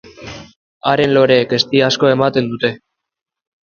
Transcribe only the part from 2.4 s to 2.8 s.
dute.